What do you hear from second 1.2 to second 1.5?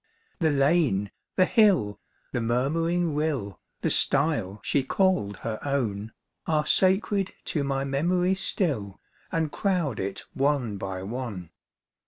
the